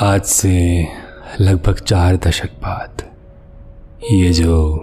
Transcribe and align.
आज 0.00 0.22
से 0.22 0.86
लगभग 1.40 1.74
चार 1.74 2.16
दशक 2.16 2.46
बाद 2.46 3.02
ये 4.12 4.32
जो 4.32 4.76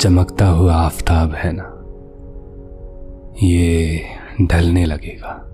चमकता 0.00 0.46
हुआ 0.46 0.74
आफताब 0.74 1.32
है 1.32 1.52
ना, 1.54 1.76
ये 3.42 4.00
ढलने 4.42 4.84
लगेगा। 4.84 5.46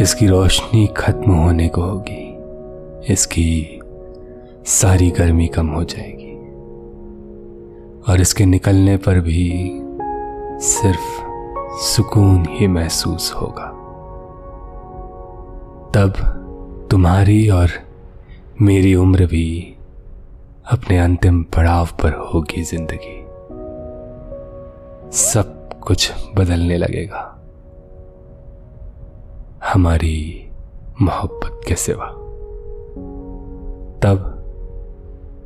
इसकी 0.00 0.26
रोशनी 0.26 0.86
खत्म 0.86 1.30
होने 1.30 1.68
को 1.68 1.82
होगी। 1.82 2.36
इसकी 3.12 3.80
सारी 4.66 5.10
गर्मी 5.10 5.46
कम 5.46 5.66
हो 5.66 5.84
जाएगी। 5.84 6.36
और 8.12 8.20
इसके 8.20 8.46
निकलने 8.46 8.96
पर 8.96 9.20
भी 9.20 9.80
सिर्फ़ 10.60 11.22
सुकून 11.78 12.46
ही 12.50 12.66
महसूस 12.66 13.32
होगा। 13.32 13.77
तब 15.98 16.12
तुम्हारी 16.90 17.48
और 17.48 17.68
मेरी 18.62 18.94
उम्र 18.94 19.26
भी 19.26 19.76
अपने 20.72 20.98
अंतिम 20.98 21.42
पड़ाव 21.42 21.86
पर 21.86 22.12
होगी 22.12 22.62
ज़िंदगी। 22.62 23.26
सब 25.18 25.80
कुछ 25.80 26.12
बदलने 26.34 26.76
लगेगा। 26.76 27.42
हमारी 29.72 30.50
मोहब्बत 31.02 31.60
के 31.68 31.74
सिवा। 31.74 32.06
तब 34.02 34.44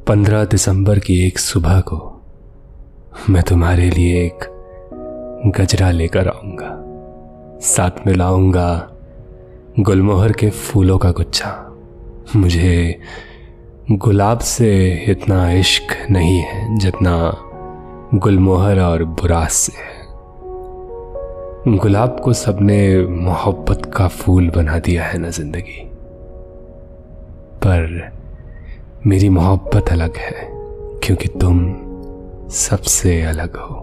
पंद्रह 0.09 0.45
दिसंबर 0.45 0.99
की 0.99 1.27
एक 1.27 1.39
सुबह 1.39 1.81
को 1.81 2.21
मैं 3.31 3.43
तुम्हारे 3.43 3.91
लिए 3.91 4.27
एक 4.27 4.39
गजरा 5.57 5.91
लेकर 5.91 6.29
आऊँगा। 6.29 6.79
साथ 7.61 8.07
में 8.07 8.15
लाऊँगा 8.15 8.92
गुलमोहर 9.81 10.33
के 10.33 10.51
फूलों 10.51 10.99
का 10.99 11.11
गुच्छा। 11.11 11.77
मुझे 12.37 13.01
गुलाब 13.91 14.39
से 14.39 14.93
इतना 15.09 15.53
इश्क 15.53 16.11
नहीं 16.11 16.39
है 16.39 16.79
जितना 16.79 17.33
गुलमोहर 18.15 18.81
और 18.81 19.05
बुरास 19.05 19.53
से 19.53 19.73
है। 19.77 20.03
गुलाब 21.79 22.21
को 22.21 22.33
सबने 22.33 23.07
मोहब्बत 23.07 23.93
का 23.97 24.09
फूल 24.09 24.51
बना 24.51 24.79
दिया 24.79 25.05
है 25.05 25.19
ना 25.19 25.31
ज़िंदगी। 25.31 25.89
पर 27.65 28.13
मेरी 29.07 29.29
मोहब्बत 29.29 29.89
अलग 29.89 30.17
है, 30.17 30.49
क्योंकि 31.05 31.29
तुम 31.29 31.75
सबसे 32.51 33.23
अलग 33.23 33.57
हो। 33.57 33.77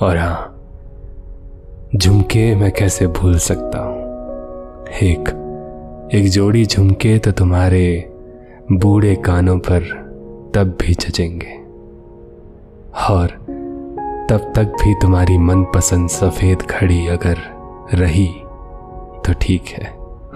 और 0.00 0.16
हाँ 0.16 0.52
झुमके 1.96 2.54
मैं 2.54 2.72
कैसे 2.72 3.06
भूल 3.06 3.38
सकता 3.38 3.78
हूँ? 3.78 4.05
एक 4.86 5.28
एक 6.14 6.28
जोड़ी 6.30 6.64
झुमके 6.66 7.18
तो 7.18 7.32
तुम्हारे 7.32 8.08
बूढ़े 8.72 9.14
कानों 9.16 9.58
पर 9.58 9.82
तब 10.54 10.76
भी 10.82 10.94
जचेंगे 10.94 11.54
और 13.08 13.28
तब 14.30 14.52
तक 14.56 14.76
भी 14.82 14.94
तुम्हारी 14.94 15.38
मनपसंद 15.38 16.08
सफ़ेद 16.08 16.62
घड़ी 16.62 17.06
अगर 17.06 17.38
रही 17.94 18.26
तो 19.26 19.32
ठीक 19.32 19.64
है, 19.68 19.90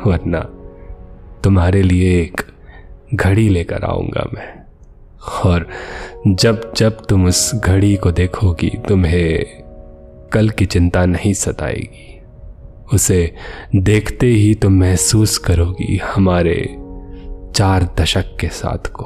वरना 0.06 0.40
तुम्हारे 1.44 1.82
लिए 1.82 2.20
एक 2.22 2.40
घड़ी 3.14 3.48
लेकर 3.48 3.84
आऊँगा 3.84 4.28
मैं। 4.34 4.48
और 5.44 5.66
जब 6.26 6.72
जब 6.76 7.04
तुम 7.06 7.26
उस 7.26 7.54
घड़ी 7.54 7.96
को 7.96 8.12
देखोगी, 8.12 8.72
तुम्हें 8.88 9.44
कल 10.32 10.48
की 10.48 10.66
चिंता 10.66 11.06
नहीं 11.06 11.32
सताएगी। 11.32 12.19
उसे 12.94 13.34
देखते 13.77 14.27
ही 14.27 14.55
तुम 14.55 14.72
महसूस 14.72 15.38
करोगी 15.38 15.96
हमारे 15.96 16.77
चार 17.55 17.95
दशक 18.01 18.36
के 18.40 18.48
साथ 18.48 18.86
को। 18.92 19.05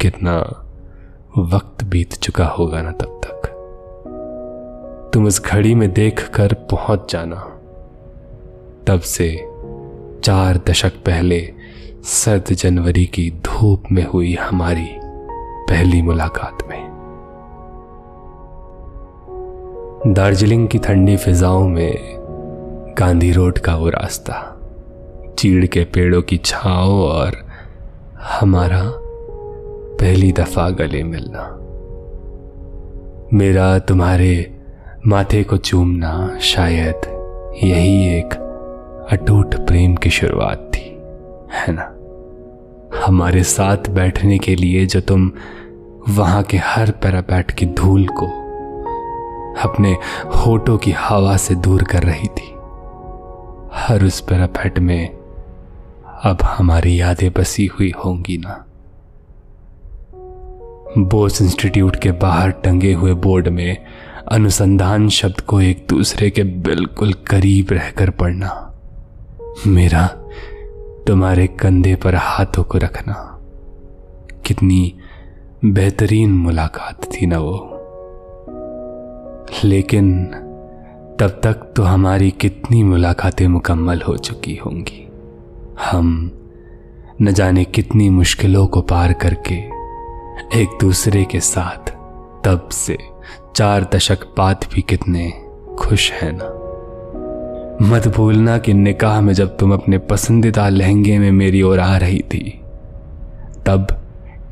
कितना 0.00 0.62
वक्त 1.38 1.84
बीत 1.84 2.12
चुका 2.12 2.46
होगा 2.46 2.82
ना 2.82 2.90
तब 2.90 3.20
तक। 3.24 3.52
तुम 5.14 5.26
उस 5.26 5.44
घड़ी 5.44 5.74
में 5.74 5.92
देख 5.92 6.28
कर 6.28 6.52
पहुँच 6.52 7.12
जाना। 7.12 7.40
तब 8.86 9.00
से 9.00 9.46
चार 10.24 10.60
दशक 10.68 10.92
पहले 11.06 11.52
सर्द 12.04 12.44
जनवरी 12.52 13.06
की 13.06 13.30
धूप 13.30 13.82
में 13.92 14.06
हुई 14.06 14.34
हमारी 14.34 14.88
पहली 15.70 16.02
मुलाकात 16.02 16.58
में। 16.68 16.86
दार्जिलिंग 20.14 20.68
की 20.68 20.78
ठंडी 20.78 21.16
फिजाओं 21.16 21.68
में 21.68 22.15
गांधी 22.98 23.32
रोड 23.32 23.58
का 23.58 23.74
वो 23.74 23.88
रास्ता। 23.88 24.60
चीड़ 25.38 25.66
के 25.66 25.84
पेड़ों 25.84 26.22
की 26.22 26.36
छाओ 26.36 27.02
और 27.02 27.46
हमारा 28.20 28.82
पहली 30.00 30.32
दफ़ा 30.32 30.70
गले 30.70 31.02
मिलना। 31.02 31.42
मेरा 33.32 33.78
तुम्हारे 33.78 34.60
माथे 35.06 35.44
को 35.44 35.56
चूमना 35.56 36.38
शायद 36.40 36.94
यही 37.64 38.18
एक 38.18 38.34
अटूट 39.12 39.54
प्रेम 39.54 39.94
की 39.94 40.10
शुरुआत 40.10 40.72
थी, 40.74 40.90
है 41.52 41.72
ना? 41.72 41.92
हमारे 43.06 43.42
साथ 43.42 43.90
बैठने 43.90 44.38
के 44.38 44.54
लिए 44.54 44.86
जो 44.86 45.00
तुम 45.00 45.32
वहाँ 46.08 46.42
के 46.42 46.56
हर 46.56 46.90
पैरापैट 46.90 47.50
की 47.50 47.66
धूल 47.66 48.06
को 48.06 48.26
अपने 49.68 49.96
होठों 50.36 50.78
की 50.78 50.92
हवा 50.92 51.36
से 51.36 51.54
दूर 51.54 51.82
कर 51.82 52.02
रही 52.02 52.28
थी। 52.28 52.55
हर 53.76 54.04
उस 54.04 54.20
पैरापेट 54.20 54.78
में 54.78 55.08
अब 56.22 56.38
हमारी 56.44 57.00
यादें 57.00 57.32
बसी 57.32 57.66
हुई 57.66 57.92
होंगी 58.04 58.38
ना। 58.38 58.66
बोस 60.98 61.42
इंस्टीट्यूट 61.42 61.96
के 61.96 62.12
बाहर 62.12 62.50
टंगे 62.50 62.92
हुए 62.92 63.12
बोर्ड 63.12 63.48
में 63.48 63.76
अनुसंधान 64.32 65.08
शब्द 65.08 65.40
को 65.40 65.60
एक 65.60 65.86
दूसरे 65.88 66.30
के 66.30 66.42
बिल्कुल 66.42 67.12
करीब 67.12 67.66
रहकर 67.70 68.10
पढ़ना। 68.10 68.74
मेरा, 69.66 70.06
तुम्हारे 71.06 71.46
कंधे 71.46 71.94
पर 71.94 72.14
हाथों 72.14 72.64
को 72.64 72.78
रखना। 72.78 73.40
कितनी 74.46 74.98
बेहतरीन 75.64 76.32
मुलाकात 76.32 77.04
थी 77.04 77.26
ना 77.26 77.38
वो। 77.38 77.72
लेकिन 79.64 80.30
तब 81.20 81.40
तक 81.42 81.72
तो 81.76 81.82
हमारी 81.82 82.30
कितनी 82.30 82.82
मुलाकातें 82.82 83.46
मुकम्मल 83.48 84.00
हो 84.00 84.16
चुकी 84.16 84.54
होंगी। 84.56 85.06
हम 85.84 86.30
न 87.22 87.32
जाने 87.32 87.64
कितनी 87.64 88.08
मुश्किलों 88.10 88.66
को 88.66 88.80
पार 88.82 89.12
करके 89.12 89.54
एक 90.60 90.78
दूसरे 90.80 91.24
के 91.24 91.40
साथ 91.40 91.90
तब 92.44 92.68
से 92.72 92.98
चार 93.56 93.88
दशक 93.94 94.24
बाद 94.38 94.66
भी 94.74 94.82
कितने 94.82 95.30
खुश 95.78 96.10
हैं 96.12 96.32
ना। 96.32 96.52
मत 97.82 98.08
भूलना 98.08 98.58
कि 98.58 98.74
निकाह 98.74 99.20
में 99.20 99.32
जब 99.34 99.56
तुम 99.56 99.72
अपने 99.74 99.98
पसंदीदा 99.98 100.68
लहंगे 100.68 101.18
में 101.18 101.30
मेरी 101.32 101.62
ओर 101.62 101.80
आ 101.80 101.96
रही 101.96 102.20
थी, 102.34 102.60
तब 103.66 103.86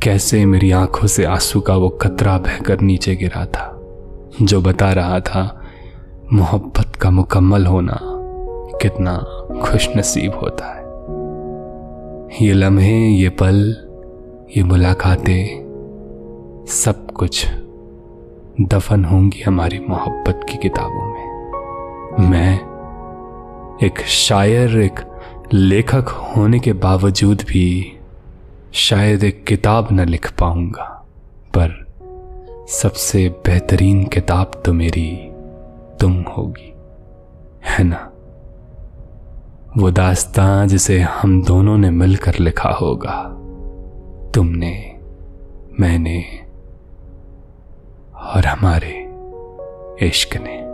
कैसे 0.02 0.44
मेरी 0.46 0.70
आँखों 0.70 1.06
से 1.06 1.24
आँसू 1.24 1.60
का 1.60 1.76
वो 1.76 1.88
कतरा 1.88 2.38
बहकर 2.38 2.80
नीचे 2.80 3.16
गिरा 3.16 3.44
था, 3.46 3.70
जो 4.42 4.60
बता 4.62 4.92
रहा 4.92 5.20
था 5.20 5.60
मोहब्बत 6.32 6.96
का 6.96 7.10
मुकम्मल 7.10 7.66
होना 7.66 8.00
कितना 8.82 9.18
खुश 9.62 9.88
नसीब 9.96 10.34
होता 10.34 10.66
है। 10.66 10.82
ये 12.46 12.52
लम्हे, 12.52 13.08
ये 13.08 13.28
पल, 13.28 13.76
ये 14.56 14.62
मुलाकातें, 14.62 15.64
सब 16.68 17.10
कुछ 17.10 17.46
दफन 18.60 19.04
होंगी 19.04 19.40
हमारी 19.40 19.78
मोहब्बत 19.78 20.40
की 20.48 20.58
किताबों 20.58 20.90
में। 20.90 22.30
मैं 22.30 22.60
एक 23.82 23.98
शायर, 23.98 24.80
एक 24.80 25.00
लेखक 25.52 26.08
होने 26.08 26.58
के 26.58 26.72
बावजूद 26.72 27.44
भी 27.48 27.92
शायद 28.72 29.24
एक 29.24 29.44
किताब 29.44 29.88
न 29.92 30.00
लिख 30.00 30.40
पाऊँगा, 30.40 31.06
पर 31.56 31.86
सबसे 32.68 33.28
बेहतरीन 33.28 34.04
किताब 34.04 34.62
तो 34.64 34.72
मेरी 34.72 35.33
तुम 36.00 36.22
होगी, 36.22 36.74
है 37.64 37.84
ना? 37.84 38.10
वो 39.76 39.90
दास्तां 39.90 40.68
जिसे 40.68 41.00
हम 41.00 41.44
दोनों 41.44 41.78
ने 41.78 41.90
मिलकर 41.90 42.34
लिखा 42.38 42.68
होगा, 42.68 43.22
तुमने, 44.34 45.00
मैंने 45.80 46.40
और 48.14 48.46
हमारे 48.46 49.10
इश्क 50.06 50.36
ने। 50.36 50.73